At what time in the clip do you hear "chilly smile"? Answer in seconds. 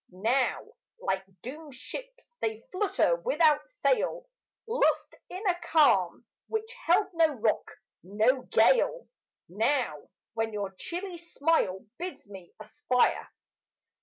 10.71-11.85